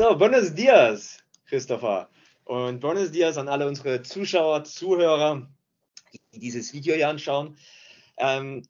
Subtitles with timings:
[0.00, 2.08] So, buenos dias, Christopher.
[2.44, 5.46] Und buenos dias an alle unsere Zuschauer, Zuhörer,
[6.32, 7.58] die dieses Video hier anschauen.
[8.16, 8.62] Ähm,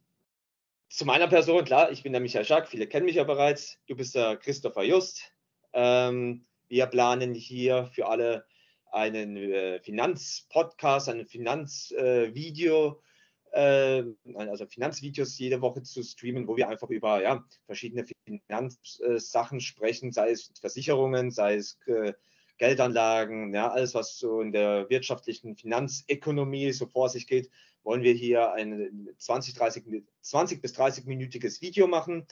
[0.89, 3.79] zu meiner Person, klar, ich bin der Michael Schack, viele kennen mich ja bereits.
[3.87, 5.33] Du bist der Christopher Just.
[5.73, 8.45] Ähm, wir planen hier für alle
[8.91, 13.10] einen äh, Finanzpodcast, ein Finanzvideo, äh,
[13.53, 20.31] also Finanzvideos jede Woche zu streamen, wo wir einfach über ja, verschiedene Finanzsachen sprechen, sei
[20.31, 22.13] es Versicherungen, sei es äh,
[22.59, 27.51] Geldanlagen, ja, alles, was so in der wirtschaftlichen Finanzökonomie so vor sich geht,
[27.83, 32.27] wollen wir hier ein 20, 30, 20 bis 30-minütiges Video machen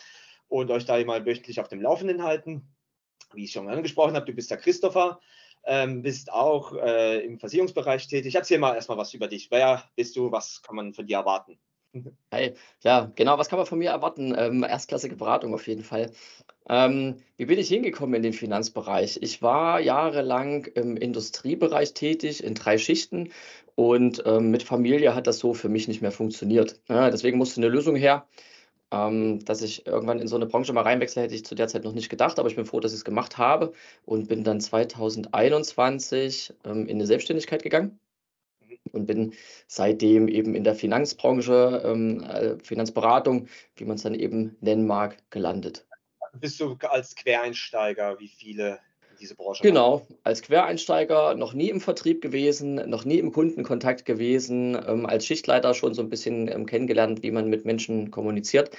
[0.48, 2.68] und euch da mal wöchentlich auf dem Laufenden halten.
[3.32, 5.20] Wie ich schon angesprochen habe, du bist der Christopher,
[5.68, 8.34] ähm, bist auch äh, im Versicherungsbereich tätig.
[8.34, 9.50] Erzähl mal erstmal was über dich.
[9.50, 10.32] Wer bist du?
[10.32, 11.58] Was kann man von dir erwarten?
[12.32, 14.34] Hi, ja, genau, was kann man von mir erwarten?
[14.36, 16.10] Ähm, erstklassige Beratung auf jeden Fall.
[16.68, 19.18] Ähm, wie bin ich hingekommen in den Finanzbereich?
[19.22, 23.30] Ich war jahrelang im Industriebereich tätig, in drei Schichten
[23.74, 26.80] und ähm, mit Familie hat das so für mich nicht mehr funktioniert.
[26.88, 28.26] Ja, deswegen musste eine Lösung her.
[28.90, 31.84] Ähm, dass ich irgendwann in so eine Branche mal reinwechsle, hätte ich zu der Zeit
[31.84, 33.72] noch nicht gedacht, aber ich bin froh, dass ich es gemacht habe
[34.06, 38.00] und bin dann 2021 ähm, in eine Selbstständigkeit gegangen
[38.92, 39.34] und bin
[39.66, 45.18] seitdem eben in der Finanzbranche, ähm, äh, Finanzberatung, wie man es dann eben nennen mag,
[45.30, 45.86] gelandet.
[46.32, 48.80] Bist du als Quereinsteiger, wie viele
[49.20, 49.62] diese Branche?
[49.62, 55.26] Genau, als Quereinsteiger noch nie im Vertrieb gewesen, noch nie im Kundenkontakt gewesen, ähm, als
[55.26, 58.70] Schichtleiter schon so ein bisschen ähm, kennengelernt, wie man mit Menschen kommuniziert.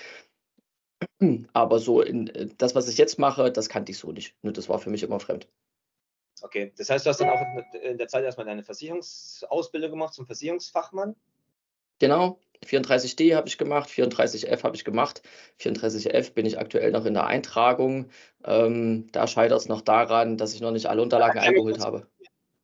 [1.54, 4.36] Aber so in, äh, das, was ich jetzt mache, das kannte ich so nicht.
[4.44, 5.48] Das war für mich immer fremd.
[6.42, 7.42] Okay, das heißt, du hast dann auch
[7.84, 11.16] in der Zeit erstmal deine Versicherungsausbildung gemacht zum Versicherungsfachmann?
[12.00, 15.22] Genau, 34D habe ich gemacht, 34F habe ich gemacht.
[15.60, 18.10] 34F bin ich aktuell noch in der Eintragung.
[18.44, 22.08] Ähm, da scheitert es noch daran, dass ich noch nicht alle Unterlagen eingeholt habe.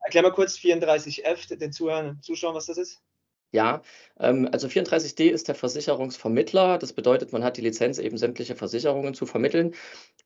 [0.01, 3.01] Erklär mal kurz 34F den Zuhörern, Zuschauern, was das ist.
[3.51, 3.81] Ja,
[4.19, 6.77] ähm, also 34D ist der Versicherungsvermittler.
[6.77, 9.73] Das bedeutet, man hat die Lizenz, eben sämtliche Versicherungen zu vermitteln.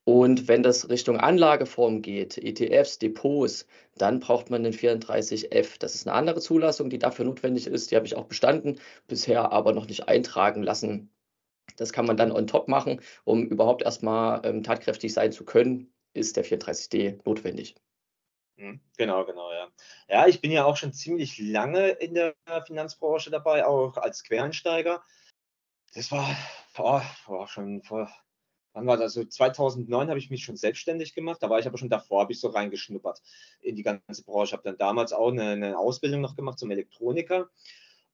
[0.03, 5.77] Und wenn das Richtung Anlageform geht, ETFs, Depots, dann braucht man den 34F.
[5.79, 7.91] Das ist eine andere Zulassung, die dafür notwendig ist.
[7.91, 11.11] Die habe ich auch bestanden, bisher aber noch nicht eintragen lassen.
[11.77, 15.93] Das kann man dann on top machen, um überhaupt erstmal ähm, tatkräftig sein zu können,
[16.13, 17.75] ist der 34D notwendig.
[18.59, 18.81] Mhm.
[18.97, 19.69] Genau, genau, ja.
[20.09, 25.01] Ja, ich bin ja auch schon ziemlich lange in der Finanzbranche dabei, auch als Quereinsteiger.
[25.93, 26.35] Das war
[26.77, 28.11] oh, oh, schon vor,
[28.73, 29.13] wann war das?
[29.13, 31.41] So 2009 habe ich mich schon selbstständig gemacht.
[31.41, 33.21] Da war ich aber schon davor, habe ich so reingeschnuppert
[33.61, 34.51] in die ganze Branche.
[34.53, 37.49] Habe dann damals auch eine, eine Ausbildung noch gemacht zum Elektroniker.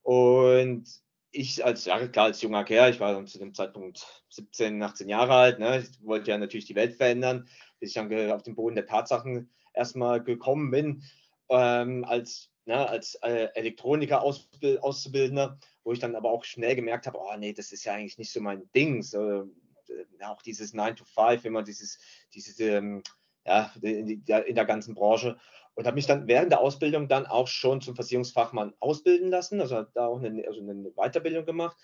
[0.03, 0.85] Und
[1.31, 5.33] ich als, ja klar, als junger Kerl, ich war zu dem Zeitpunkt 17, 18 Jahre
[5.33, 8.75] alt, ne, ich wollte ja natürlich die Welt verändern, bis ich dann auf den Boden
[8.75, 11.03] der Tatsachen erstmal gekommen bin,
[11.49, 17.07] ähm, als, ne, als äh, Elektroniker -Ausbild Auszubildender, wo ich dann aber auch schnell gemerkt
[17.07, 19.03] habe, oh nee, das ist ja eigentlich nicht so mein Ding.
[19.03, 19.41] So,
[19.89, 21.99] äh, auch dieses 9 to 5, immer dieses,
[22.33, 23.03] dieses ähm,
[23.45, 25.37] ja, in, der, in der ganzen Branche.
[25.75, 29.83] Und habe mich dann während der Ausbildung dann auch schon zum Versicherungsfachmann ausbilden lassen, also
[29.93, 31.77] da auch eine, also eine Weiterbildung gemacht.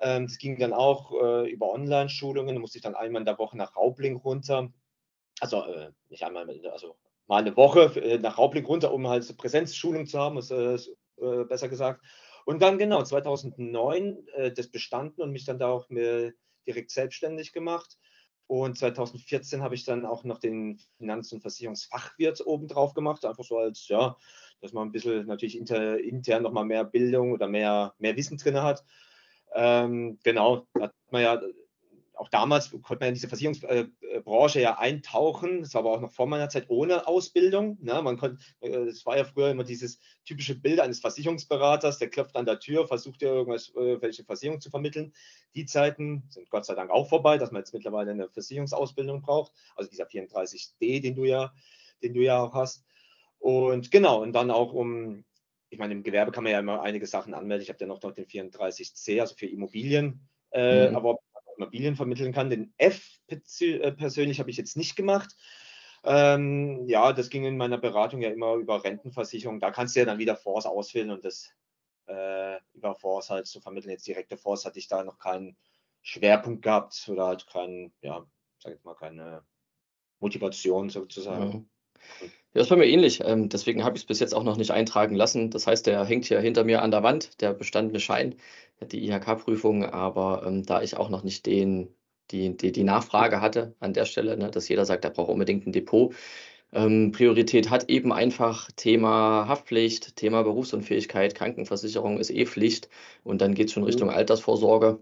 [0.00, 3.56] Ähm, ging dann auch äh, über Online-Schulungen, da musste ich dann einmal in der Woche
[3.56, 4.72] nach Raubling runter.
[5.40, 6.96] Also äh, nicht einmal, also
[7.28, 10.74] mal eine Woche äh, nach Raubling runter, um halt Präsenzschulung zu haben, ist, äh,
[11.20, 12.04] äh, besser gesagt.
[12.44, 16.32] Und dann genau 2009 äh, das bestanden und mich dann da auch mir
[16.66, 17.98] direkt selbstständig gemacht.
[18.46, 23.58] Und 2014 habe ich dann auch noch den Finanz- und Versicherungsfachwirt obendrauf gemacht, einfach so
[23.58, 24.16] als, ja,
[24.62, 28.62] dass man ein bisschen natürlich inter, intern nochmal mehr Bildung oder mehr, mehr Wissen drin
[28.62, 28.82] hat.
[29.54, 31.42] Ähm, genau, hat man ja
[32.18, 35.62] auch damals konnte man in diese Versicherungsbranche ja eintauchen.
[35.62, 37.78] Das war aber auch noch vor meiner Zeit ohne Ausbildung.
[37.80, 38.02] Ne?
[38.02, 42.44] Man konnte, es war ja früher immer dieses typische Bild eines Versicherungsberaters, der klopft an
[42.44, 45.12] der Tür, versucht ja irgendwas, äh, welche Versicherung zu vermitteln.
[45.54, 49.52] Die Zeiten sind Gott sei Dank auch vorbei, dass man jetzt mittlerweile eine Versicherungsausbildung braucht.
[49.76, 51.52] Also dieser 34D, den du ja,
[52.02, 52.84] den du ja auch hast.
[53.38, 55.24] Und genau, und dann auch um,
[55.70, 57.62] ich meine, im Gewerbe kann man ja immer einige Sachen anmelden.
[57.62, 60.28] Ich habe ja noch den 34C, also für Immobilien.
[60.50, 60.96] Äh, mhm.
[60.96, 61.18] Aber
[61.58, 62.50] Immobilien vermitteln kann.
[62.50, 65.34] Den F äh, persönlich habe ich jetzt nicht gemacht.
[66.04, 69.60] Ähm, ja, das ging in meiner Beratung ja immer über Rentenversicherung.
[69.60, 71.50] Da kannst du ja dann wieder Fonds auswählen und das
[72.06, 73.90] äh, über Fonds halt zu vermitteln.
[73.90, 75.56] Jetzt direkte Fonds hatte ich da noch keinen
[76.02, 78.24] Schwerpunkt gehabt oder halt keinen, ja,
[78.58, 79.44] sag ich mal, keine
[80.20, 81.68] Motivation sozusagen.
[82.20, 82.28] Ja.
[82.54, 83.20] Ja, ist bei mir ähnlich.
[83.24, 85.50] Ähm, deswegen habe ich es bis jetzt auch noch nicht eintragen lassen.
[85.50, 88.34] Das heißt, der hängt hier hinter mir an der Wand, der bestandene Schein,
[88.80, 89.84] die IHK-Prüfung.
[89.84, 91.94] Aber ähm, da ich auch noch nicht den
[92.30, 95.66] die, die, die Nachfrage hatte an der Stelle, ne, dass jeder sagt, er braucht unbedingt
[95.66, 96.14] ein Depot.
[96.72, 102.90] Ähm, Priorität hat eben einfach Thema Haftpflicht, Thema Berufsunfähigkeit, Krankenversicherung ist eh Pflicht
[103.24, 103.86] und dann geht es schon Mhm.
[103.88, 104.98] Richtung Altersvorsorge.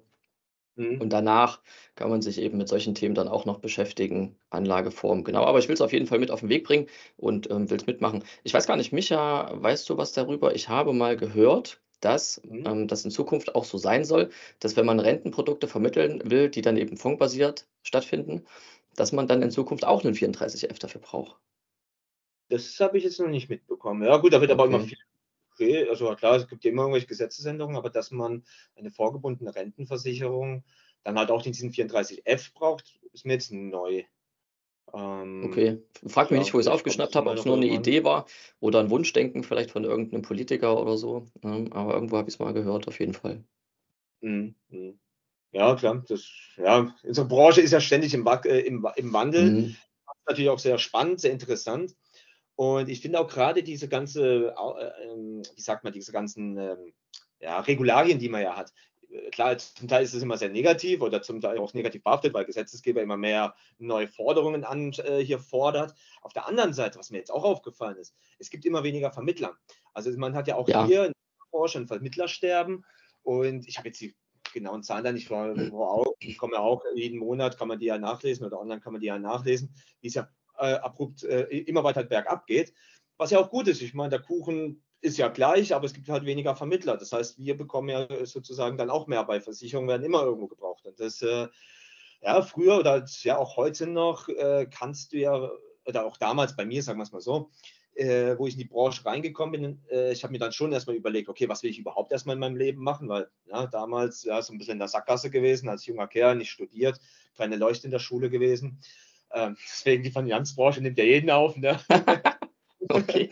[0.76, 0.98] Mhm.
[0.98, 1.60] Und danach
[1.94, 5.24] kann man sich eben mit solchen Themen dann auch noch beschäftigen, Anlageform.
[5.24, 6.86] Genau, aber ich will es auf jeden Fall mit auf den Weg bringen
[7.16, 8.24] und ähm, will es mitmachen.
[8.44, 10.54] Ich weiß gar nicht, Micha, weißt du was darüber?
[10.54, 12.66] Ich habe mal gehört, dass Mhm.
[12.66, 14.30] ähm, das in Zukunft auch so sein soll,
[14.60, 18.44] dass wenn man Rentenprodukte vermitteln will, die dann eben fondsbasiert stattfinden,
[18.96, 21.36] dass man dann in Zukunft auch einen 34F dafür braucht.
[22.48, 24.02] Das habe ich jetzt noch nicht mitbekommen.
[24.04, 24.88] Ja, gut, da wird aber immer Okay.
[24.88, 24.98] viel.
[25.58, 28.44] Okay, also klar, es gibt ja immer irgendwelche Gesetzesänderungen, aber dass man
[28.74, 30.64] eine vorgebundene Rentenversicherung
[31.02, 34.04] dann halt auch diesen 34F braucht, ist mir jetzt neu.
[34.92, 37.56] Ähm, Okay, frag mich ja, nicht, wo ich es aufgeschnappt es habe, ob es nur
[37.56, 37.80] eine irgendwann.
[37.80, 38.26] Idee war
[38.60, 41.26] oder ein Wunschdenken vielleicht von irgendeinem Politiker oder so.
[41.42, 41.68] ne?
[41.70, 43.42] Aber irgendwo habe ich es mal gehört, auf jeden Fall.
[44.20, 44.98] Mhm, mhm.
[45.52, 46.28] Ja, klar, das,
[46.58, 49.52] ja, unsere Branche ist ja ständig im, äh, im, im Wandel.
[49.52, 49.62] Mhm.
[50.06, 51.94] Das ist natürlich auch sehr spannend, sehr interessant.
[52.56, 56.94] Und ich finde auch gerade diese ganze, äh, ähm, wie sagt man, diese ganzen ähm,
[57.38, 58.72] ja, Regularien, die man ja hat.
[59.10, 62.32] Äh, Klar, zum Teil ist es immer sehr negativ oder zum Teil auch negativ behaftet,
[62.32, 65.94] weil Gesetzesgeber immer mehr neue Forderungen an äh, hier fordert.
[66.22, 69.56] Auf der anderen Seite, was mir jetzt auch aufgefallen ist, es gibt immer weniger Vermittler.
[69.92, 70.86] Also man hat ja auch Ja.
[70.86, 72.84] hier in der Branche ein Vermittlersterben
[73.22, 74.16] und ich habe jetzt die
[74.54, 76.14] genauen Zahlen da nicht vor, vor Augen.
[76.20, 79.00] Ich komme ja auch jeden Monat, kann man die ja nachlesen oder online kann man
[79.00, 82.72] die ja nachlesen, wie es ja äh, abrupt äh, immer weiter bergab geht.
[83.16, 83.80] Was ja auch gut ist.
[83.82, 86.96] Ich meine, der Kuchen ist ja gleich, aber es gibt halt weniger Vermittler.
[86.96, 90.84] Das heißt, wir bekommen ja sozusagen dann auch mehr bei Versicherungen, werden immer irgendwo gebraucht.
[90.86, 91.48] Und das, äh,
[92.22, 95.50] ja, früher oder ja auch heute noch äh, kannst du ja,
[95.84, 97.50] oder auch damals bei mir, sagen wir es mal so,
[97.94, 100.96] äh, wo ich in die Branche reingekommen bin, äh, ich habe mir dann schon erstmal
[100.96, 104.40] überlegt, okay, was will ich überhaupt erstmal in meinem Leben machen, weil ja, damals ja
[104.42, 107.00] so ein bisschen in der Sackgasse gewesen, als junger Kerl, nicht studiert,
[107.36, 108.80] keine Leuchte in der Schule gewesen.
[109.36, 111.56] Ähm, deswegen die Finanzbranche nimmt ja jeden auf.
[111.56, 111.78] Ne?
[112.88, 113.28] Okay.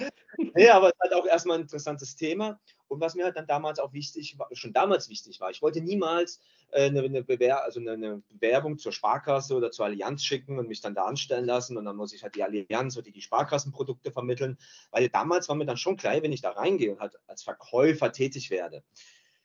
[0.57, 2.59] Nee, aber es ist halt auch erstmal ein interessantes Thema.
[2.89, 5.81] Und was mir halt dann damals auch wichtig war, schon damals wichtig war, ich wollte
[5.81, 6.41] niemals
[6.73, 10.69] äh, eine, eine, Bewer also eine, eine Bewerbung zur Sparkasse oder zur Allianz schicken und
[10.69, 11.77] mich dann da anstellen lassen.
[11.77, 14.59] Und dann muss ich halt die Allianz oder die Sparkassenprodukte vermitteln.
[14.91, 18.11] Weil damals war mir dann schon klar, wenn ich da reingehe und halt als Verkäufer
[18.11, 18.83] tätig werde,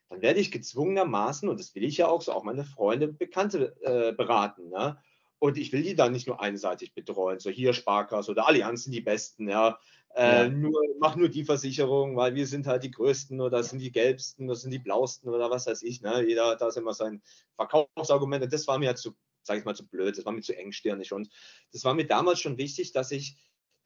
[0.10, 3.76] dann werde ich gezwungenermaßen, und das will ich ja auch so, auch meine Freunde, Bekannte
[3.84, 4.70] äh, beraten.
[4.70, 4.98] Ne?
[5.40, 8.94] Und ich will die dann nicht nur einseitig betreuen, so hier Sparkasse oder Allianz sind
[8.94, 9.80] die Besten, ja.
[10.16, 10.50] Äh, Ja.
[10.50, 14.48] nur, mach nur die Versicherung, weil wir sind halt die Größten oder sind die Gelbsten
[14.48, 16.02] oder sind die Blausten oder was weiß ich.
[16.02, 16.26] Ne?
[16.28, 17.22] Jeder hat da immer sein
[17.56, 18.44] Verkaufsargument.
[18.44, 20.58] Und das war mir halt zu, sag ich mal, zu blöd, das war mir zu
[20.58, 21.14] engstirnig.
[21.14, 21.30] Und
[21.72, 23.38] das war mir damals schon wichtig, dass ich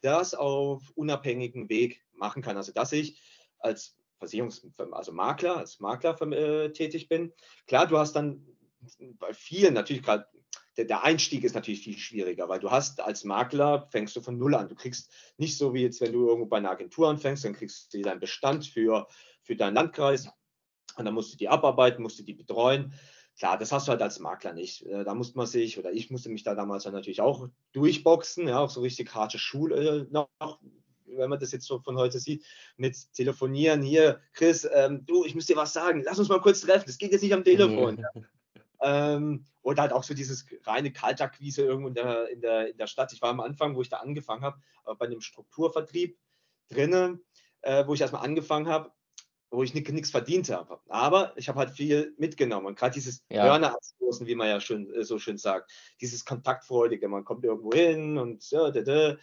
[0.01, 2.57] das auf unabhängigen Weg machen kann.
[2.57, 3.21] Also dass ich
[3.59, 4.63] als Versicherungs-,
[4.94, 7.33] also Makler, als Makler äh, tätig bin.
[7.67, 8.47] Klar, du hast dann
[9.19, 10.25] bei vielen natürlich gerade
[10.77, 14.38] der, der, Einstieg ist natürlich viel schwieriger, weil du hast als Makler, fängst du von
[14.38, 14.69] Null an.
[14.69, 17.94] Du kriegst nicht so wie jetzt, wenn du irgendwo bei einer Agentur anfängst, dann kriegst
[17.94, 19.07] du deinen Bestand für,
[19.44, 20.29] für deinen Landkreis
[20.97, 22.94] und dann musst du die abarbeiten, musst du die betreuen.
[23.38, 24.85] Klar, das hast du halt als Makler nicht.
[24.85, 28.59] Da muss man sich, oder ich musste mich da damals dann natürlich auch durchboxen, ja,
[28.59, 30.29] auch so richtig harte Schule noch,
[31.05, 32.45] wenn man das jetzt so von heute sieht,
[32.77, 36.61] mit Telefonieren, hier, Chris, ähm, du, ich muss dir was sagen, lass uns mal kurz
[36.61, 38.05] treffen, das geht jetzt nicht am Telefon.
[38.13, 38.25] Mhm.
[38.84, 42.88] Ähm, oder halt auch so dieses reine Kaltakquise irgendwo in der, in, der, in der
[42.88, 43.13] Stadt.
[43.13, 44.60] Ich war am Anfang, wo ich da angefangen habe,
[44.98, 46.18] bei einem Strukturvertrieb
[46.70, 47.24] drinnen,
[47.62, 48.92] äh, wo ich erstmal angefangen habe,
[49.52, 50.80] wo ich nichts verdient habe.
[50.90, 52.66] Aber ich habe halt viel mitgenommen.
[52.68, 53.44] Und gerade dieses Ja.
[53.44, 55.72] Hörner abstoßen, wie man ja schön, äh, so schön sagt,
[56.02, 59.18] dieses Kontaktfreudige, man kommt irgendwo hin und da, da.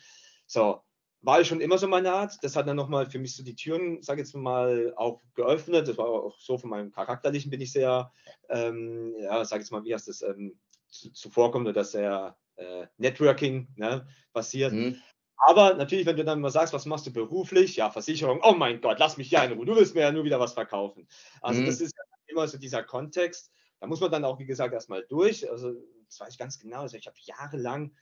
[0.46, 0.82] so.
[1.22, 2.38] War schon immer so meine Art.
[2.42, 5.86] Das hat dann nochmal für mich so die Türen, sage jetzt mal, auch geöffnet.
[5.86, 8.10] Das war auch so von meinem Charakterlichen bin ich sehr,
[8.48, 10.58] ähm, ja, sage jetzt mal, wie heißt das, ähm,
[10.88, 14.72] zuvorkommt, zu dass sehr äh, Networking ne, passiert.
[14.72, 15.02] Mhm.
[15.46, 17.76] Aber natürlich, wenn du dann mal sagst, was machst du beruflich?
[17.76, 18.40] Ja, Versicherung.
[18.42, 19.64] Oh mein Gott, lass mich ja in Ruhe.
[19.64, 21.08] Du willst mir ja nur wieder was verkaufen.
[21.40, 21.66] Also, Mhm.
[21.66, 23.50] das ist ja immer so dieser Kontext.
[23.80, 25.50] Da muss man dann auch, wie gesagt, erstmal durch.
[25.50, 25.72] Also,
[26.06, 26.80] das weiß ich ganz genau.
[26.82, 27.94] Also, ich habe jahrelang,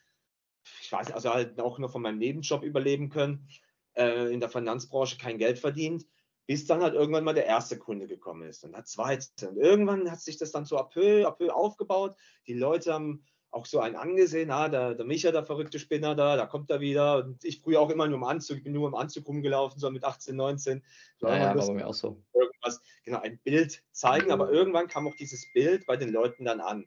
[0.80, 3.48] ich weiß also halt auch noch von meinem Nebenjob überleben können,
[3.94, 6.06] äh, in der Finanzbranche kein Geld verdient,
[6.46, 9.50] bis dann halt irgendwann mal der erste Kunde gekommen ist und der zweite.
[9.50, 12.16] Und irgendwann hat sich das dann so à peu, à peu aufgebaut.
[12.46, 16.36] Die Leute haben auch so einen angesehen, ah, der, der Micha, der verrückte Spinner da,
[16.36, 17.24] da kommt er wieder.
[17.24, 19.90] Und ich früher auch immer nur im Anzug, ich bin nur im Anzug rumgelaufen, so
[19.90, 20.82] mit 18, 19.
[21.18, 22.22] So Ja, ja, war bei mir auch so.
[22.34, 26.60] irgendwas, genau, ein Bild zeigen, aber irgendwann kam auch dieses Bild bei den Leuten dann
[26.60, 26.86] an,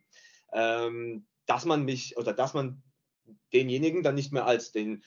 [0.54, 2.82] ähm, dass man mich oder dass man
[3.54, 5.04] denjenigen dann nicht mehr als den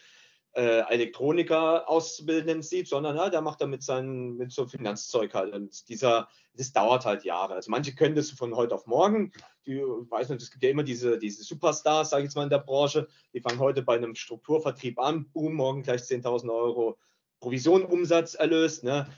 [0.55, 5.53] äh, Elektroniker Auszubildenden sieht, sondern ja, der macht damit sein mit so Finanzzeug halt.
[5.53, 7.55] Und dieser, das dauert halt Jahre.
[7.55, 9.33] Also manche können das von heute auf morgen.
[9.67, 12.51] Die weiß nicht, es gibt ja immer diese, diese Superstars, sage ich jetzt mal in
[12.51, 16.99] der Branche, die fangen heute bei einem Strukturvertrieb an, boom, morgen gleich 10.000 Euro
[17.41, 18.85] Provision, Umsatz erlöst.
[18.85, 19.11] Ne?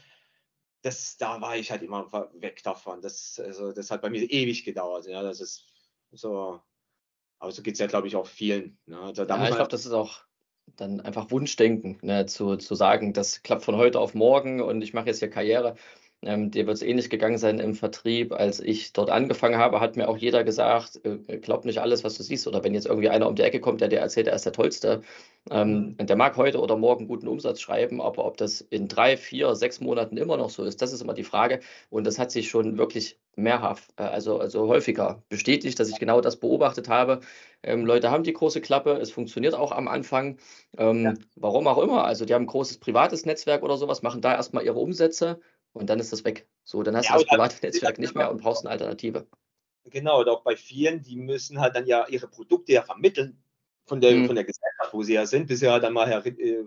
[0.82, 3.02] Das, da war ich halt immer weg davon.
[3.02, 5.06] Das, also, das hat bei mir ewig gedauert.
[5.06, 5.66] Ja, das ist
[6.12, 6.60] so.
[7.38, 8.78] Aber so geht es ja, glaube ich, auch vielen.
[8.87, 8.99] Ne?
[8.99, 10.25] Also, ja, ich glaube, das ist auch
[10.75, 14.95] dann einfach Wunschdenken, ne, zu, zu sagen, das klappt von heute auf morgen und ich
[14.95, 15.76] mache jetzt hier Karriere.
[16.23, 18.32] Ähm, dir wird es ähnlich gegangen sein im Vertrieb.
[18.32, 22.16] Als ich dort angefangen habe, hat mir auch jeder gesagt, äh, glaub nicht alles, was
[22.16, 22.46] du siehst.
[22.46, 24.52] Oder wenn jetzt irgendwie einer um die Ecke kommt, der dir erzählt, er ist der
[24.52, 25.02] Tollste,
[25.50, 26.06] ähm, mhm.
[26.06, 29.80] der mag heute oder morgen guten Umsatz schreiben, aber ob das in drei, vier, sechs
[29.80, 31.61] Monaten immer noch so ist, das ist immer die Frage.
[31.90, 36.20] Und das hat sich schon wirklich mehrhaft, äh, also, also häufiger bestätigt, dass ich genau
[36.20, 37.20] das beobachtet habe.
[37.62, 40.38] Ähm, Leute haben die große Klappe, es funktioniert auch am Anfang.
[40.78, 41.14] Ähm, ja.
[41.37, 42.04] Warum auch immer.
[42.04, 45.40] Also die haben ein großes privates Netzwerk oder sowas, machen da erstmal ihre Umsätze
[45.76, 46.49] und dann ist das weg.
[46.64, 49.26] So, dann hast ja, du das private Netzwerk nicht mehr und brauchst eine Alternative.
[49.85, 53.42] Genau, und auch bei vielen, die müssen halt dann ja ihre Produkte ja vermitteln
[53.85, 54.26] von der, mhm.
[54.26, 56.64] von der Gesellschaft, wo sie ja sind, bis sie halt dann mal her, äh,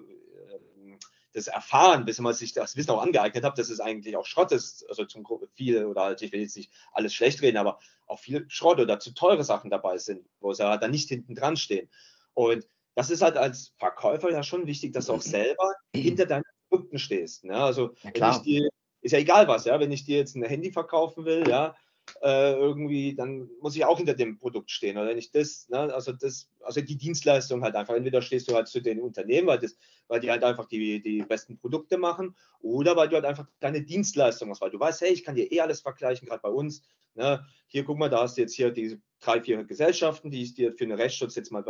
[1.34, 4.52] das erfahren, bis man sich das Wissen auch angeeignet hat, dass es eigentlich auch Schrott
[4.52, 8.20] ist, also zum viel oder halt, ich will jetzt nicht alles schlecht reden, aber auch
[8.20, 11.58] viel Schrott oder zu teure Sachen dabei sind, wo sie halt dann nicht hinten dran
[11.58, 11.90] stehen.
[12.34, 16.44] Und das ist halt als Verkäufer ja schon wichtig, dass du auch selber hinter deinen
[16.70, 17.44] Produkten stehst.
[17.44, 17.56] Ne?
[17.56, 18.70] Also ja, wenn ich dir
[19.02, 21.76] ist ja egal was, ja, wenn ich dir jetzt ein Handy verkaufen will, ja,
[22.22, 24.98] äh, irgendwie, dann muss ich auch hinter dem Produkt stehen.
[24.98, 28.68] Oder ich das, ne, also das, also die Dienstleistung halt einfach, entweder stehst du halt
[28.68, 32.96] zu den Unternehmen, weil, das, weil die halt einfach die, die besten Produkte machen, oder
[32.96, 35.62] weil du halt einfach deine Dienstleistung hast, weil du weißt, hey, ich kann dir eh
[35.62, 36.82] alles vergleichen, gerade bei uns.
[37.16, 40.54] Ne, hier, guck mal, da hast du jetzt hier diese drei, vier Gesellschaften, die ich
[40.54, 41.64] dir für einen Rechtsschutz jetzt mal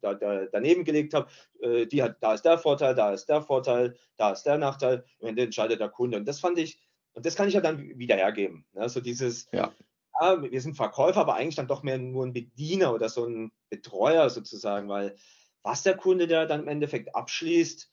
[0.00, 1.28] da, da, daneben gelegt habe.
[1.60, 5.04] Äh, die hat, da ist der Vorteil, da ist der Vorteil, da ist der Nachteil.
[5.18, 6.18] Und dann entscheidet der Kunde.
[6.18, 6.78] Und das fand ich,
[7.16, 8.66] und das kann ich ja dann wieder hergeben.
[8.74, 8.88] Ne?
[8.90, 9.72] So dieses, ja.
[10.20, 10.42] ja.
[10.42, 14.28] wir sind Verkäufer, aber eigentlich dann doch mehr nur ein Bediener oder so ein Betreuer
[14.28, 15.16] sozusagen, weil
[15.62, 17.90] was der Kunde da dann im Endeffekt abschließt,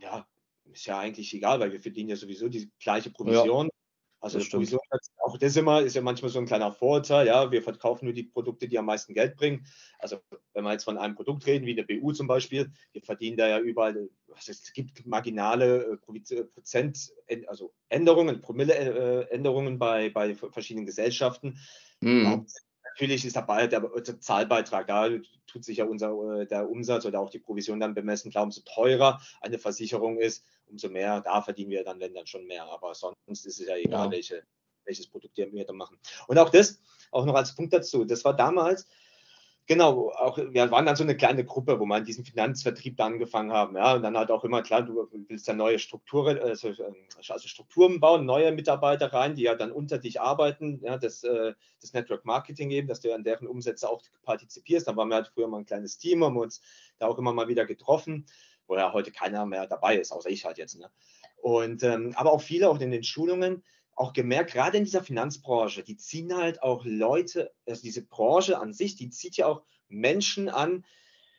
[0.00, 0.26] ja,
[0.72, 3.66] ist ja eigentlich egal, weil wir verdienen ja sowieso die gleiche Provision.
[3.66, 3.72] Ja.
[4.24, 4.80] Also das Provision,
[5.18, 7.26] auch das immer, ist ja manchmal so ein kleiner Vorteil.
[7.26, 9.66] Ja, wir verkaufen nur die Produkte, die am meisten Geld bringen.
[9.98, 10.16] Also
[10.54, 13.46] wenn wir jetzt von einem Produkt reden, wie der BU zum Beispiel, wir verdienen da
[13.46, 17.12] ja überall, es gibt marginale äh, Prozent,
[17.48, 21.58] also Änderungen, Promille-Änderungen bei, bei verschiedenen Gesellschaften.
[22.00, 22.46] Mhm.
[22.94, 25.10] Natürlich ist dabei der, der Zahlbeitrag, da
[25.46, 28.30] tut sich ja unser, äh, der Umsatz oder auch die Provision dann bemessen.
[28.30, 32.46] Klar, umso teurer eine Versicherung ist, umso mehr, da verdienen wir dann, wenn dann schon
[32.46, 32.64] mehr.
[32.64, 34.10] Aber sonst ist es ja egal, ja.
[34.10, 34.42] Welche,
[34.84, 35.98] welches Produkt wir da machen.
[36.26, 36.80] Und auch das,
[37.10, 38.86] auch noch als Punkt dazu, das war damals,
[39.66, 43.06] Genau, auch wir waren dann so eine kleine Gruppe, wo wir in diesem Finanzvertrieb da
[43.06, 43.76] angefangen haben.
[43.76, 46.74] Ja, und dann halt auch immer klar, du willst ja neue Strukturen, also,
[47.28, 51.54] also Strukturen bauen, neue Mitarbeiter rein, die ja dann unter dich arbeiten, ja, das, äh,
[51.80, 54.86] das Network Marketing geben, dass du an deren Umsätze auch partizipierst.
[54.86, 56.60] Dann waren wir halt früher mal ein kleines Team, haben uns
[56.98, 58.26] da auch immer mal wieder getroffen
[58.66, 60.78] wo ja heute keiner mehr dabei ist, außer ich halt jetzt.
[60.78, 60.90] Ne?
[61.36, 63.62] Und ähm, aber auch viele auch in den Schulungen
[63.96, 68.72] auch gemerkt, gerade in dieser Finanzbranche, die ziehen halt auch Leute, also diese Branche an
[68.72, 70.84] sich, die zieht ja auch Menschen an,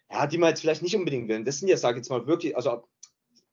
[0.10, 1.44] ja, die man jetzt vielleicht nicht unbedingt will.
[1.44, 2.88] Das sind ja, sage ich jetzt mal, wirklich, also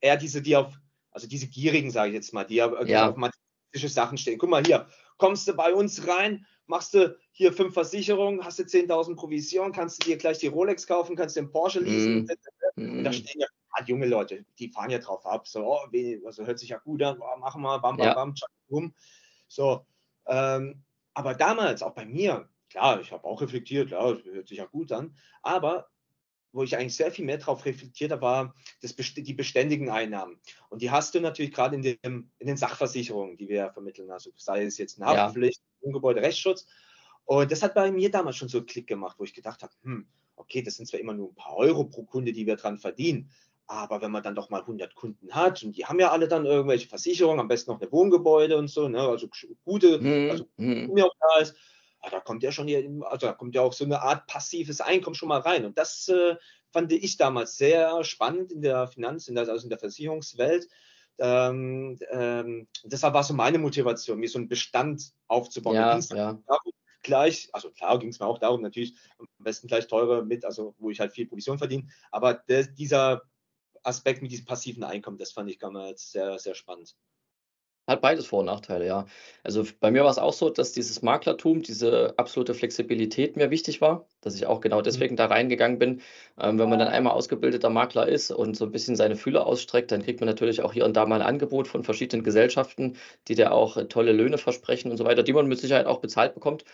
[0.00, 0.74] eher diese, die auf,
[1.10, 3.10] also diese Gierigen, sage ich jetzt mal, die ja, ja.
[3.10, 4.38] auf materialistische Sachen stehen.
[4.38, 4.86] Guck mal hier,
[5.16, 10.02] kommst du bei uns rein, machst du hier fünf Versicherungen, hast du 10.000 Provision, kannst
[10.02, 12.28] du dir gleich die Rolex kaufen, kannst den Porsche leasen.
[12.76, 12.98] Mm.
[12.98, 15.48] Und da stehen ja ah, junge Leute, die fahren ja drauf ab.
[15.48, 15.80] So, oh,
[16.26, 18.14] also hört sich ja gut an, oh, machen wir, bam, bam, ja.
[18.14, 18.34] bam,
[18.68, 18.94] bum.
[19.48, 19.84] So,
[20.26, 20.82] ähm,
[21.14, 24.66] aber damals, auch bei mir, klar, ich habe auch reflektiert, klar, das hört sich ja
[24.66, 25.88] gut an, aber
[26.52, 30.38] wo ich eigentlich sehr viel mehr darauf reflektiert habe, war das, die beständigen Einnahmen.
[30.68, 34.30] Und die hast du natürlich gerade in, in den Sachversicherungen, die wir ja vermitteln, also
[34.36, 35.86] sei es jetzt eine Haftpflicht, ja.
[35.86, 36.22] Wohngebäude,
[37.24, 39.72] Und das hat bei mir damals schon so einen Klick gemacht, wo ich gedacht habe,
[39.82, 42.78] hm, okay, das sind zwar immer nur ein paar Euro pro Kunde, die wir dran
[42.78, 43.30] verdienen,
[43.66, 46.44] aber wenn man dann doch mal 100 Kunden hat und die haben ja alle dann
[46.44, 49.28] irgendwelche Versicherungen, am besten noch eine Wohngebäude und so, ne, also
[49.64, 50.30] gute, mhm.
[50.30, 51.02] also mhm.
[51.02, 51.56] auch da ist,
[52.00, 54.80] ah, da kommt ja schon hier, also da kommt ja auch so eine Art passives
[54.80, 55.64] Einkommen schon mal rein.
[55.64, 56.36] Und das äh,
[56.72, 60.68] fand ich damals sehr spannend in der Finanz, in der, also in der Versicherungswelt.
[61.18, 65.76] Ähm, ähm, deshalb war so meine Motivation, mir so einen Bestand aufzubauen.
[65.76, 66.38] Ja, ja.
[67.04, 70.76] Gleich, also klar ging es mir auch darum, natürlich am besten gleich teure mit, also
[70.78, 73.22] wo ich halt viel Provision verdiene, aber der, dieser
[73.82, 76.96] Aspekt mit diesem passiven Einkommen, das fand ich damals sehr, sehr spannend.
[77.88, 79.06] Hat beides Vor und Nachteile, ja.
[79.42, 83.80] Also bei mir war es auch so, dass dieses Maklertum, diese absolute Flexibilität mir wichtig
[83.80, 84.84] war, dass ich auch genau mhm.
[84.84, 86.00] deswegen da reingegangen bin.
[86.38, 89.90] Ähm, wenn man dann einmal ausgebildeter Makler ist und so ein bisschen seine Fühler ausstreckt,
[89.90, 92.96] dann kriegt man natürlich auch hier und da mal ein Angebot von verschiedenen Gesellschaften,
[93.26, 95.98] die dir auch äh, tolle Löhne versprechen und so weiter, die man mit Sicherheit auch
[95.98, 96.64] bezahlt bekommt.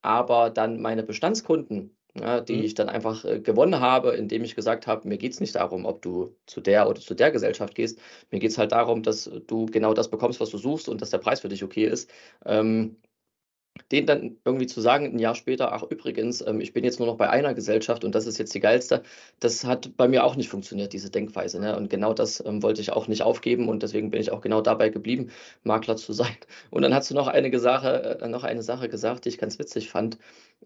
[0.00, 2.62] Aber dann meine Bestandskunden, ja, die mhm.
[2.64, 5.84] ich dann einfach äh, gewonnen habe, indem ich gesagt habe, mir geht es nicht darum,
[5.84, 7.98] ob du zu der oder zu der Gesellschaft gehst.
[8.30, 11.10] Mir geht es halt darum, dass du genau das bekommst, was du suchst und dass
[11.10, 12.10] der Preis für dich okay ist.
[12.44, 12.96] Ähm,
[13.90, 17.08] den dann irgendwie zu sagen, ein Jahr später, ach übrigens, ähm, ich bin jetzt nur
[17.08, 19.02] noch bei einer Gesellschaft und das ist jetzt die geilste,
[19.40, 21.60] das hat bei mir auch nicht funktioniert, diese Denkweise.
[21.60, 21.76] Ne?
[21.76, 24.60] Und genau das ähm, wollte ich auch nicht aufgeben und deswegen bin ich auch genau
[24.60, 25.30] dabei geblieben,
[25.64, 26.36] Makler zu sein.
[26.70, 29.58] Und dann hast du noch eine Sache, äh, noch eine Sache gesagt, die ich ganz
[29.58, 30.18] witzig fand.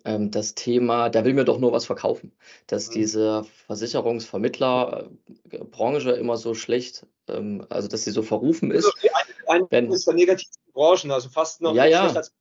[0.04, 2.32] Ähm, das Thema, der will mir doch nur was verkaufen.
[2.66, 2.94] Dass mhm.
[2.94, 8.86] diese Versicherungsvermittlerbranche immer so schlecht, also dass sie so verrufen ist.
[8.86, 8.98] Also
[9.46, 12.06] eine, eine ist der negativsten Branchen, also fast noch ja, ja.
[12.06, 12.32] als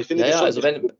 [0.00, 0.92] ich finde ja, ja, also wenn,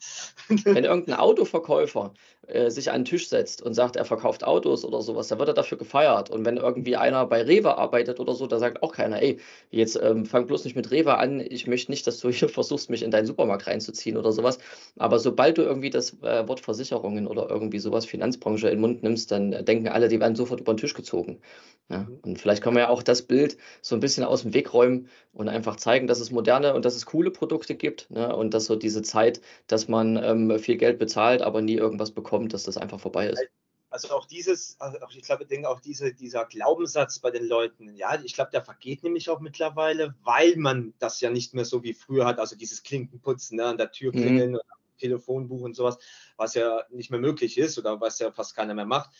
[0.48, 2.14] wenn irgendein Autoverkäufer
[2.46, 5.48] äh, sich an den Tisch setzt und sagt, er verkauft Autos oder sowas, da wird
[5.48, 6.30] er dafür gefeiert.
[6.30, 9.38] Und wenn irgendwie einer bei Rewe arbeitet oder so, da sagt auch keiner, ey,
[9.70, 12.90] jetzt ähm, fang bloß nicht mit Rewe an, ich möchte nicht, dass du hier versuchst,
[12.90, 14.58] mich in deinen Supermarkt reinzuziehen oder sowas.
[14.96, 19.02] Aber sobald du irgendwie das äh, Wort Versicherungen oder irgendwie sowas, Finanzbranche in den Mund
[19.02, 21.40] nimmst, dann denken alle, die werden sofort über den Tisch gezogen.
[21.88, 22.06] Ja?
[22.22, 25.08] Und vielleicht können wir ja auch das Bild so ein bisschen aus dem Weg räumen
[25.32, 28.34] und einfach zeigen, dass es moderne und dass es coole Produkte gibt ne?
[28.34, 32.28] und dass so diese Zeit, dass man ähm, viel Geld bezahlt, aber nie irgendwas bekommt,
[32.28, 33.42] kommt, dass das einfach vorbei ist.
[33.90, 37.94] Also auch dieses, also ich glaube, ich denke auch diese, dieser Glaubenssatz bei den Leuten,
[37.96, 41.82] ja, ich glaube, der vergeht nämlich auch mittlerweile, weil man das ja nicht mehr so
[41.82, 44.20] wie früher hat, also dieses Klinkenputzen ne, an der Tür mhm.
[44.20, 44.58] klingeln, mhm.
[44.98, 45.98] Telefonbuch und sowas,
[46.36, 49.10] was ja nicht mehr möglich ist oder was ja fast keiner mehr macht.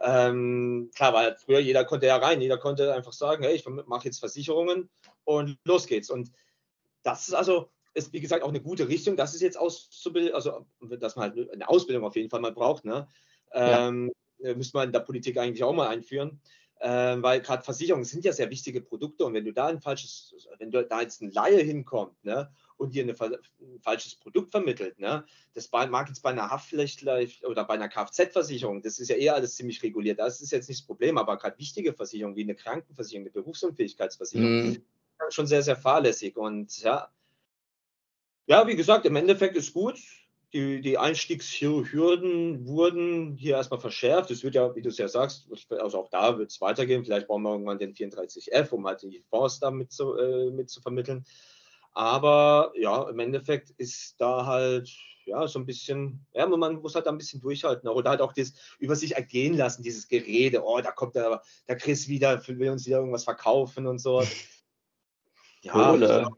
[0.00, 4.06] Ähm, klar, weil früher jeder konnte ja rein, jeder konnte einfach sagen, hey, ich mache
[4.06, 4.90] jetzt Versicherungen
[5.24, 6.10] und los geht's.
[6.10, 6.32] Und
[7.04, 9.16] das ist also, ist, wie gesagt, auch eine gute Richtung.
[9.16, 10.66] Das ist jetzt auszubilden, also
[10.98, 12.84] dass man halt eine Ausbildung auf jeden Fall mal braucht.
[12.84, 13.08] Ne?
[13.52, 14.54] Ähm, ja.
[14.54, 16.40] Müsste man in der Politik eigentlich auch mal einführen.
[16.78, 20.46] Ähm, weil gerade Versicherungen sind ja sehr wichtige Produkte und wenn du da ein falsches,
[20.58, 24.98] wenn du da jetzt ein Laie hinkommt ne, und dir eine, ein falsches Produkt vermittelt,
[24.98, 25.24] ne,
[25.54, 29.56] das mag jetzt bei einer Haftpflicht oder bei einer Kfz-Versicherung, das ist ja eher alles
[29.56, 33.22] ziemlich reguliert, das ist jetzt nicht das Problem, aber gerade wichtige Versicherungen wie eine Krankenversicherung,
[33.24, 34.82] eine Berufsunfähigkeitsversicherung, mhm.
[35.30, 37.10] schon sehr, sehr fahrlässig und ja,
[38.46, 39.98] ja, wie gesagt, im Endeffekt ist gut.
[40.52, 44.30] Die, die Einstiegshürden wurden hier erstmal verschärft.
[44.30, 47.04] Es wird ja, wie du es ja sagst, also auch da wird es weitergehen.
[47.04, 50.70] Vielleicht brauchen wir irgendwann den 34F, um halt die Fonds da mit zu, äh, mit
[50.70, 51.26] zu vermitteln.
[51.92, 54.88] Aber ja, im Endeffekt ist da halt
[55.26, 57.88] ja, so ein bisschen, ja, man muss halt da ein bisschen durchhalten.
[57.88, 61.76] Oder halt auch das über sich ergehen lassen, dieses Gerede, oh, da kommt der, der
[61.76, 64.22] Chris wieder, will uns wieder irgendwas verkaufen und so.
[65.62, 66.28] Ja, Kohle.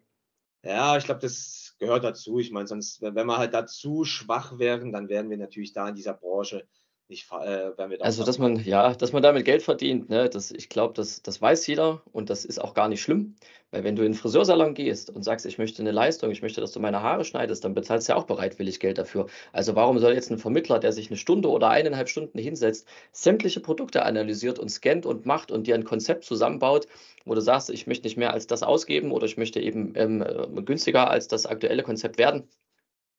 [0.62, 2.38] ja ich glaube, das gehört dazu.
[2.38, 5.94] Ich meine, sonst, wenn wir halt dazu schwach wären, dann wären wir natürlich da in
[5.94, 6.66] dieser Branche
[7.08, 10.28] nicht, äh, werden wir da Also, dass man, ja, dass man damit Geld verdient, ne,
[10.28, 13.36] das, ich glaube, das, das weiß jeder und das ist auch gar nicht schlimm.
[13.70, 16.60] Weil wenn du in den Friseursalon gehst und sagst, ich möchte eine Leistung, ich möchte,
[16.62, 19.26] dass du meine Haare schneidest, dann bezahlst du ja auch bereitwillig Geld dafür.
[19.52, 23.60] Also warum soll jetzt ein Vermittler, der sich eine Stunde oder eineinhalb Stunden hinsetzt, sämtliche
[23.60, 26.86] Produkte analysiert und scannt und macht und dir ein Konzept zusammenbaut,
[27.26, 30.22] wo du sagst, ich möchte nicht mehr als das ausgeben oder ich möchte eben ähm,
[30.22, 32.48] äh, günstiger als das aktuelle Konzept werden.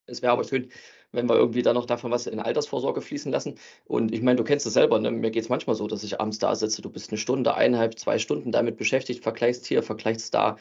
[0.06, 0.70] Es wäre aber schön,
[1.12, 3.56] wenn wir irgendwie da noch davon was in Altersvorsorge fließen lassen.
[3.86, 5.10] Und ich meine, du kennst es selber, ne?
[5.10, 7.98] mir geht es manchmal so, dass ich abends da sitze, du bist eine Stunde, eineinhalb,
[7.98, 10.56] zwei Stunden damit beschäftigt, vergleichst hier, vergleichst da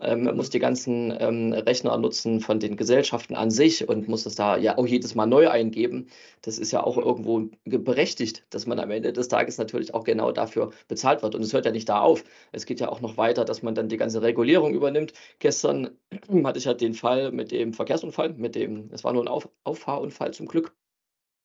[0.00, 4.34] ähm, muss die ganzen ähm, Rechner nutzen von den Gesellschaften an sich und muss das
[4.34, 6.08] da ja auch jedes Mal neu eingeben.
[6.42, 10.32] Das ist ja auch irgendwo berechtigt, dass man am Ende des Tages natürlich auch genau
[10.32, 11.34] dafür bezahlt wird.
[11.34, 12.24] Und es hört ja nicht da auf.
[12.52, 15.12] Es geht ja auch noch weiter, dass man dann die ganze Regulierung übernimmt.
[15.38, 15.90] Gestern
[16.44, 19.48] hatte ich ja den Fall mit dem Verkehrsunfall, mit dem, es war nur ein auf
[19.64, 20.74] Auffahrunfall zum Glück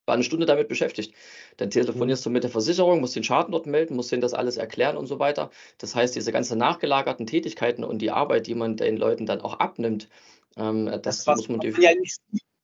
[0.10, 1.14] war eine Stunde damit beschäftigt.
[1.58, 4.58] Dann telefonierst du mit der Versicherung, musst den Schaden dort melden, musst denen das alles
[4.58, 5.52] erklären und so weiter.
[5.78, 9.60] Das heißt, diese ganzen nachgelagerten Tätigkeiten und die Arbeit, die man den Leuten dann auch
[9.60, 10.10] abnimmt,
[10.58, 12.20] ähm, das, das muss man ja nicht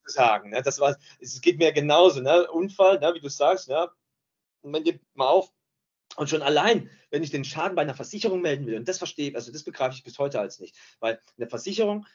[0.05, 0.49] sagen.
[0.49, 0.61] Ne?
[0.63, 2.19] Das war, es geht mir genauso.
[2.21, 2.49] Ne?
[2.51, 3.13] Unfall, ne?
[3.13, 3.89] wie du sagst, ne?
[4.61, 5.51] und man nimmt mal auf.
[6.17, 9.29] Und schon allein, wenn ich den Schaden bei einer Versicherung melden will, und das verstehe
[9.29, 12.05] ich, also das begreife ich bis heute als nicht, weil eine Versicherung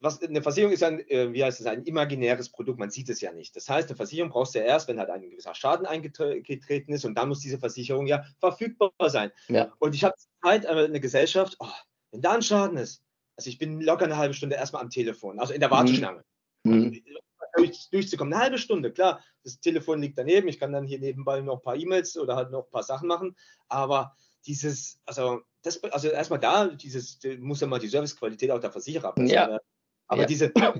[0.00, 3.20] was, eine Versicherung ist ein, äh, wie heißt es, ein imaginäres Produkt, man sieht es
[3.20, 3.56] ja nicht.
[3.56, 7.04] Das heißt, eine Versicherung brauchst du ja erst, wenn halt ein gewisser Schaden eingetreten ist
[7.04, 9.32] und dann muss diese Versicherung ja verfügbar sein.
[9.48, 9.72] Ja.
[9.78, 11.66] Und ich habe halt eine Gesellschaft, oh,
[12.10, 13.02] wenn da ein Schaden ist,
[13.36, 15.74] also ich bin locker eine halbe Stunde erstmal am Telefon, also in der mhm.
[15.74, 16.24] Warteschlange.
[16.64, 17.02] Mhm.
[17.56, 21.40] Durch, durchzukommen, eine halbe Stunde, klar, das Telefon liegt daneben, ich kann dann hier nebenbei
[21.40, 23.34] noch ein paar E-Mails oder halt noch ein paar Sachen machen,
[23.68, 24.14] aber
[24.46, 29.14] dieses, also das, also erstmal da, dieses, muss ja mal die Servicequalität auch der Versicherer
[29.18, 29.58] Ja.
[30.08, 30.74] Aber Ja, diese ja,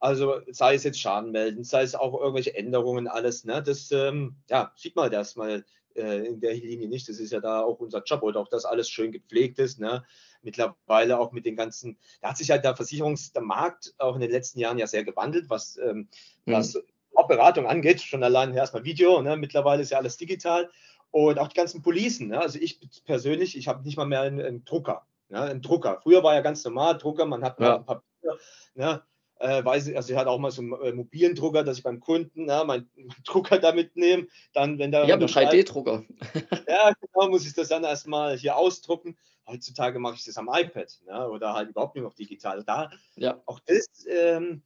[0.00, 4.36] also sei es jetzt Schaden melden, sei es auch irgendwelche Änderungen, alles, ne, das ähm,
[4.50, 7.08] ja, sieht man das mal äh, in der Linie nicht.
[7.08, 9.78] Das ist ja da auch unser Job oder auch das alles schön gepflegt ist.
[9.80, 10.04] Ne?
[10.42, 14.58] Mittlerweile auch mit den ganzen, da hat sich halt der Versicherungsmarkt auch in den letzten
[14.58, 16.08] Jahren ja sehr gewandelt, was, ähm,
[16.46, 16.52] Mhm.
[16.52, 16.78] was
[17.14, 18.02] auch Beratung angeht.
[18.02, 19.36] Schon allein erstmal Video, ne?
[19.36, 20.70] mittlerweile ist ja alles digital.
[21.10, 22.28] Und auch die ganzen Policen.
[22.28, 22.40] Ne?
[22.40, 25.06] Also ich persönlich, ich habe nicht mal mehr einen, einen Drucker.
[25.34, 25.40] Ne?
[25.42, 25.98] Einen Drucker.
[26.02, 27.76] Früher war ja ganz normal Drucker, man hat mal Ja.
[27.76, 28.38] ein Papier.
[28.74, 29.02] Ne?
[29.40, 31.82] Äh, weiß ich, also ich hatte auch mal so einen äh, mobilen Drucker, dass ich
[31.82, 32.88] beim Kunden ne, meinen
[33.26, 34.28] Drucker da mitnehme.
[34.52, 36.04] Dann, wenn da Ich habe einen unterschreibt- 3D-Drucker.
[36.68, 39.16] ja, genau, muss ich das dann erstmal hier ausdrucken.
[39.46, 42.62] Heutzutage mache ich das am iPad ne, oder halt überhaupt nur noch digital.
[42.64, 43.42] Da, Ja.
[43.46, 44.62] auch das ähm,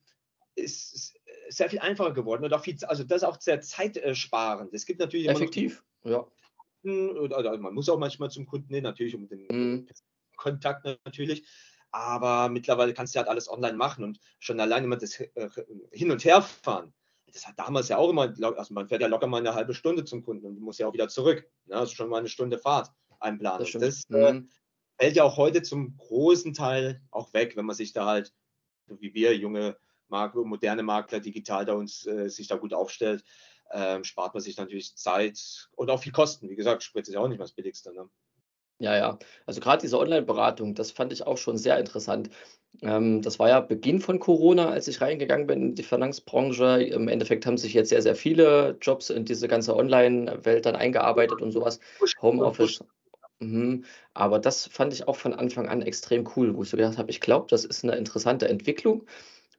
[0.54, 1.14] ist, ist
[1.48, 4.74] sehr viel einfacher geworden und auch viel, also das ist auch sehr zeitsparend.
[4.74, 5.82] Es gibt natürlich Effektiv.
[6.04, 6.26] Ja.
[6.84, 9.86] Oder, oder man muss auch manchmal zum Kunden hin, natürlich um den Mhm.
[10.38, 11.46] Kontakt natürlich.
[11.90, 15.48] Aber mittlerweile kannst du halt alles online machen und schon allein immer das äh,
[15.92, 16.92] Hin- und Herfahren.
[17.32, 20.04] Das hat damals ja auch immer, also man fährt ja locker mal eine halbe Stunde
[20.04, 21.46] zum Kunden und muss ja auch wieder zurück.
[21.66, 21.76] Ne?
[21.76, 23.60] Also schon mal eine Stunde Fahrt einplanen.
[23.60, 24.50] Das das äh, Mhm.
[24.98, 28.32] fällt ja auch heute zum großen Teil auch weg, wenn man sich da halt,
[28.86, 29.76] so wie wir, junge
[30.08, 33.24] Makler, moderne Makler, digital da uns äh, sich da gut aufstellt,
[33.72, 36.48] ähm, spart man sich natürlich Zeit und auch viel Kosten.
[36.48, 37.92] Wie gesagt, Sprit ist ja auch nicht mal das Billigste.
[37.92, 38.08] Ne?
[38.80, 39.18] Ja, ja.
[39.46, 42.30] Also gerade diese Online-Beratung, das fand ich auch schon sehr interessant.
[42.82, 46.82] Ähm, das war ja Beginn von Corona, als ich reingegangen bin in die Finanzbranche.
[46.84, 51.42] Im Endeffekt haben sich jetzt sehr, sehr viele Jobs in diese ganze Online-Welt dann eingearbeitet
[51.42, 51.80] und sowas.
[52.22, 52.80] Homeoffice.
[53.40, 53.84] Mhm.
[54.14, 57.10] Aber das fand ich auch von Anfang an extrem cool, wo ich so gedacht habe,
[57.10, 59.06] ich glaube, das ist eine interessante Entwicklung.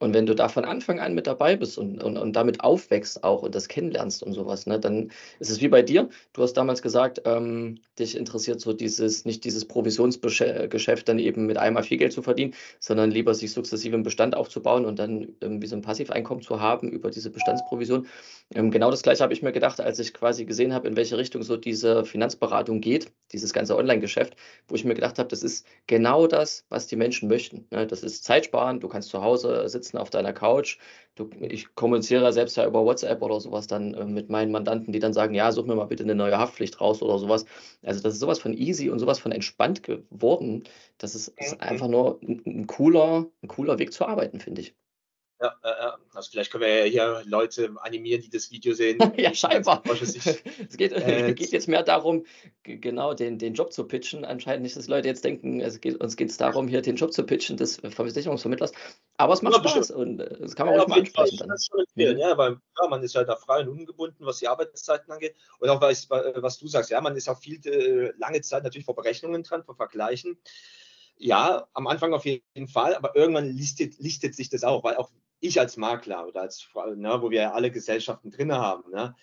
[0.00, 3.22] Und wenn du da von Anfang an mit dabei bist und, und, und damit aufwächst
[3.22, 5.10] auch und das kennenlernst und sowas, ne, dann
[5.40, 6.08] ist es wie bei dir.
[6.32, 11.58] Du hast damals gesagt, ähm, dich interessiert so dieses, nicht dieses Provisionsgeschäft dann eben mit
[11.58, 15.66] einmal viel Geld zu verdienen, sondern lieber sich sukzessive im Bestand aufzubauen und dann irgendwie
[15.66, 18.06] so ein Passiveinkommen zu haben über diese Bestandsprovision.
[18.54, 21.18] Ähm, genau das gleiche habe ich mir gedacht, als ich quasi gesehen habe, in welche
[21.18, 24.34] Richtung so diese Finanzberatung geht, dieses ganze Online-Geschäft,
[24.66, 27.66] wo ich mir gedacht habe, das ist genau das, was die Menschen möchten.
[27.70, 27.86] Ne?
[27.86, 30.78] Das ist Zeitsparen, du kannst zu Hause sitzen auf deiner Couch.
[31.14, 34.98] Du, ich kommuniziere selbst ja über WhatsApp oder sowas dann äh, mit meinen Mandanten, die
[34.98, 37.44] dann sagen, ja, such mir mal bitte eine neue Haftpflicht raus oder sowas.
[37.82, 40.64] Also das ist sowas von easy und sowas von entspannt geworden.
[40.98, 44.74] Das ist, ist einfach nur ein, ein cooler, ein cooler Weg zu arbeiten, finde ich.
[45.42, 48.98] Ja, äh, äh, also vielleicht können wir ja hier Leute animieren, die das Video sehen.
[49.16, 49.82] Ja, scheinbar.
[49.82, 50.22] Branche sich-
[50.68, 52.26] Es geht, äh, geht jetzt mehr darum,
[52.62, 54.26] genau den, den Job zu pitchen.
[54.26, 57.12] Anscheinend nicht, dass Leute jetzt denken, es geht, uns geht es darum, hier den Job
[57.14, 58.72] zu pitchen des Versicherungsvermittlers.
[59.16, 61.56] Aber es macht Ja, Spaß und äh, das kann man Ja, mal Fall, ansprechen dann.
[61.94, 62.18] Mhm.
[62.18, 65.34] ja, weil ja, man ist ja da frei und ungebunden, was die Arbeitszeiten angeht.
[65.58, 68.84] Und auch was, was du sagst, ja, man ist auch viel äh, lange Zeit natürlich
[68.84, 70.38] vor Berechnungen dran, vor Vergleichen.
[71.16, 75.10] Ja, am Anfang auf jeden Fall, aber irgendwann listet, listet sich das auch, weil auch
[75.40, 79.14] ich als Makler oder als, ne, wo wir ja alle Gesellschaften drin haben, ne,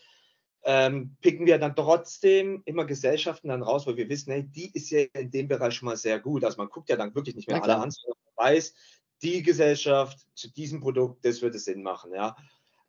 [0.63, 4.89] ähm, picken wir dann trotzdem immer Gesellschaften dann raus, wo wir wissen, hey, die ist
[4.89, 6.43] ja in dem Bereich schon mal sehr gut.
[6.43, 8.73] Also man guckt ja dann wirklich nicht mehr alle an, sondern man weiß,
[9.21, 12.35] die Gesellschaft zu diesem Produkt, das würde Sinn machen, ja.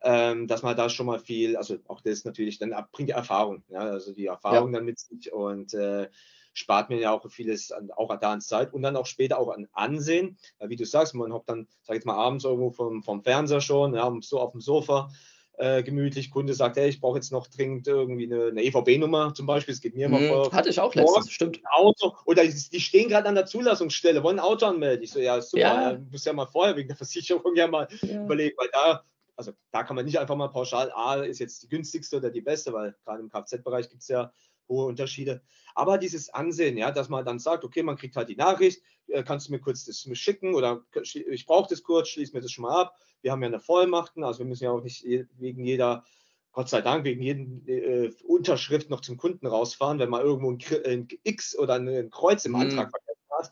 [0.01, 3.63] Ähm, dass man da schon mal viel, also auch das natürlich, dann bringt die Erfahrung,
[3.69, 6.09] ja, also die Erfahrung dann mit sich und äh,
[6.53, 9.49] spart mir ja auch vieles an, auch da an Zeit und dann auch später auch
[9.49, 10.37] an Ansehen.
[10.59, 13.61] Wie du sagst, man hockt dann, sag ich jetzt mal, abends irgendwo vom, vom Fernseher
[13.61, 15.09] schon, ja, so auf dem Sofa,
[15.57, 16.31] äh, gemütlich.
[16.31, 19.73] Kunde sagt, hey, ich brauche jetzt noch dringend irgendwie eine, eine EVB-Nummer zum Beispiel.
[19.73, 20.27] Es geht mir immer Mhm.
[20.29, 20.51] vor.
[20.53, 21.59] Hatte ich auch letztens, stimmt.
[21.71, 25.03] Auto oder die stehen gerade an der Zulassungsstelle, wollen ein Auto anmelden.
[25.03, 25.81] Ich so, ja, super, Ja.
[25.91, 25.93] ja.
[25.95, 28.23] du musst ja mal vorher wegen der Versicherung ja mal Ja.
[28.23, 29.03] überlegen, weil da,
[29.35, 32.41] also da kann man nicht einfach mal pauschal, A ist jetzt die günstigste oder die
[32.41, 34.31] beste, weil gerade im Kfz-Bereich gibt es ja
[34.69, 35.41] hohe Unterschiede.
[35.75, 39.23] Aber dieses Ansehen, ja, dass man dann sagt, okay, man kriegt halt die Nachricht, äh,
[39.23, 42.63] kannst du mir kurz das schicken oder ich brauche das kurz, schließ mir das schon
[42.63, 42.95] mal ab.
[43.21, 46.05] Wir haben ja eine Vollmachten, also wir müssen ja auch nicht wegen jeder,
[46.51, 50.59] Gott sei Dank, wegen jeden äh, Unterschrift noch zum Kunden rausfahren, wenn man irgendwo ein,
[50.85, 52.61] ein X oder ein Kreuz im Mhm.
[52.61, 53.51] Antrag vergessen hat.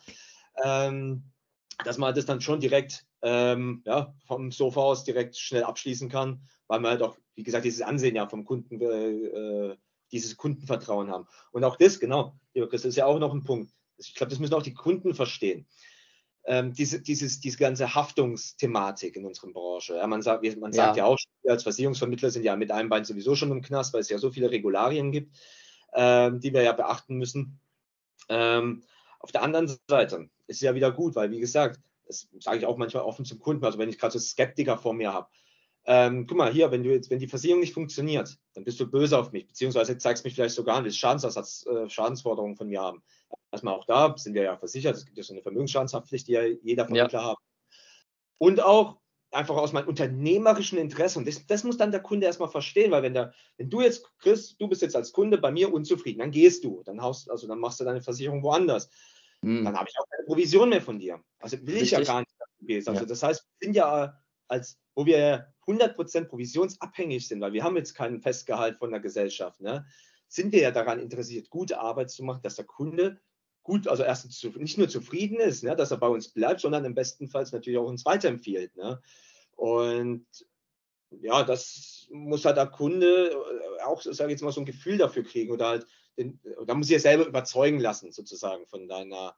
[0.63, 1.23] Ähm,
[1.83, 6.41] dass man das dann schon direkt ähm, ja, vom Sofa aus direkt schnell abschließen kann,
[6.67, 9.77] weil man halt auch, wie gesagt, dieses Ansehen ja vom Kunden, äh, äh,
[10.11, 11.27] dieses Kundenvertrauen haben.
[11.51, 13.71] Und auch das, genau, lieber Chris, das ist ja auch noch ein Punkt.
[13.97, 15.67] Ich glaube, das müssen auch die Kunden verstehen.
[16.45, 19.95] Ähm, diese, dieses, diese ganze Haftungsthematik in unserer Branche.
[19.95, 21.03] Ja, man sagt, man sagt Ja.
[21.03, 21.05] ja.
[21.05, 24.09] auch, wir als Versicherungsvermittler sind ja mit einem Bein sowieso schon im Knast, weil es
[24.09, 25.35] ja so viele Regularien gibt,
[25.93, 27.59] ähm, die wir ja beachten müssen.
[28.29, 28.83] Ähm,
[29.19, 32.65] auf der anderen Seite ist es ja wieder gut, weil wie gesagt, das sage ich
[32.65, 35.27] auch manchmal offen zum Kunden, also wenn ich gerade so Skeptiker vor mir habe.
[35.89, 38.91] Ähm, guck mal, hier, wenn du jetzt, wenn die Versicherung nicht funktioniert, dann bist du
[38.91, 42.81] böse auf mich, beziehungsweise zeigst mich vielleicht sogar an, willst Schadensersatz, äh, Schadensforderungen von mir
[42.81, 43.01] haben.
[43.51, 44.97] Erstmal auch da sind wir ja versichert.
[44.97, 47.29] Es gibt ja so eine Vermögensschadenhaftpflicht, die ja jeder Vermittler ja.
[47.29, 47.37] hat.
[48.37, 48.99] Und auch
[49.31, 51.19] einfach aus meinem unternehmerischen Interesse.
[51.19, 54.05] Und das, das, muss dann der Kunde erstmal verstehen, weil wenn, der, wenn du jetzt,
[54.19, 57.47] Chris, du bist jetzt als Kunde bei mir unzufrieden, dann gehst du, dann haust, also
[57.47, 58.89] dann machst du deine Versicherung woanders.
[59.41, 59.63] Hm.
[59.63, 61.21] Dann habe ich auch keine Provision mehr von dir.
[61.39, 61.83] Also will Richtig.
[61.83, 62.89] ich ja gar nicht, dass du gehst.
[62.89, 63.07] Also ja.
[63.07, 67.93] das heißt, wir sind ja als, wo wir 100% provisionsabhängig sind, weil wir haben jetzt
[67.93, 69.85] keinen Festgehalt von der Gesellschaft, ne?
[70.27, 73.19] sind wir ja daran interessiert, gute Arbeit zu machen, dass der Kunde
[73.63, 76.95] gut, also erstens nicht nur zufrieden ist, ne, dass er bei uns bleibt, sondern im
[76.95, 78.75] besten Fall natürlich auch uns weiterempfiehlt.
[78.77, 79.01] Ne?
[79.55, 80.25] Und
[81.09, 84.97] ja, das muss halt der Kunde äh, auch, sage ich jetzt mal, so ein Gefühl
[84.97, 85.87] dafür kriegen oder halt,
[86.65, 89.35] da muss ich ja selber überzeugen lassen, sozusagen, von deiner,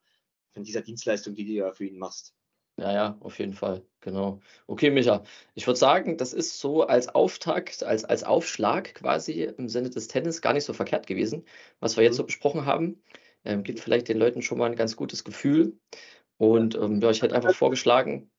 [0.54, 2.36] von dieser Dienstleistung, die du ja für ihn machst.
[2.80, 4.39] Ja, ja, auf jeden Fall, genau.
[4.68, 9.68] Okay, Micha, ich würde sagen, das ist so als Auftakt, als, als Aufschlag quasi im
[9.68, 11.46] Sinne des Tennis gar nicht so verkehrt gewesen,
[11.82, 12.28] was wir jetzt so mhm.
[12.28, 13.04] besprochen haben.
[13.44, 15.78] Ähm, gibt vielleicht den Leuten schon mal ein ganz gutes Gefühl.
[16.38, 18.32] Und ähm, ja, ich hätte einfach vorgeschlagen.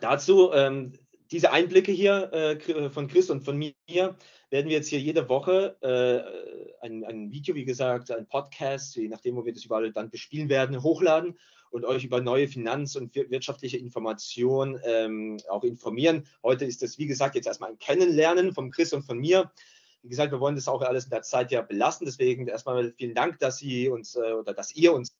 [0.00, 0.92] Dazu, ähm,
[1.30, 5.76] diese Einblicke hier äh, von Chris und von mir werden wir jetzt hier jede Woche
[5.80, 10.10] äh, ein, ein Video, wie gesagt, ein Podcast, je nachdem, wo wir das überall dann
[10.10, 11.38] bespielen werden, hochladen
[11.70, 16.26] und euch über neue Finanz- und wirtschaftliche Informationen ähm, auch informieren.
[16.42, 19.52] Heute ist das, wie gesagt, jetzt erstmal ein Kennenlernen von Chris und von mir.
[20.02, 22.06] Wie gesagt, wir wollen das auch alles in der Zeit ja belassen.
[22.06, 25.14] Deswegen erstmal vielen Dank, dass Sie uns äh, oder dass ihr uns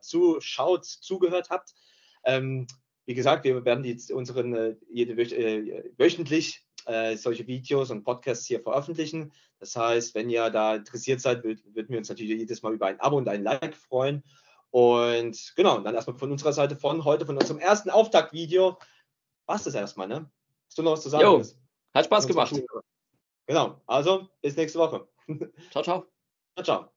[0.00, 1.74] zuschaut, zugehört habt.
[2.24, 2.66] Ähm,
[3.06, 8.46] wie gesagt, wir werden jetzt unseren äh, jede, äh, wöchentlich äh, solche Videos und Podcasts
[8.46, 9.32] hier veröffentlichen.
[9.58, 13.00] Das heißt, wenn ihr da interessiert seid, würden wir uns natürlich jedes Mal über ein
[13.00, 14.22] Abo und ein Like freuen.
[14.70, 18.76] Und genau, dann erstmal von unserer Seite von heute, von unserem ersten Auftaktvideo,
[19.46, 20.30] war es das erstmal, ne?
[20.68, 21.24] Hast du noch was zu sagen?
[21.24, 21.42] Jo,
[21.94, 22.60] hat Spaß gemacht.
[23.46, 25.08] Genau, also bis nächste Woche.
[25.70, 26.06] Ciao, ciao.
[26.56, 26.95] Ciao, ciao.